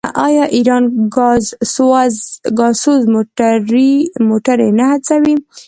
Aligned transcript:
آیا 0.27 0.43
ایران 0.55 0.83
ګازسوز 2.57 3.01
موټرې 3.13 4.69
نه 4.79 4.85
هڅوي؟ 4.91 5.35